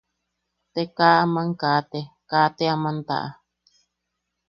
[0.73, 3.29] Te kaa aman kate, kaa te aman taʼa.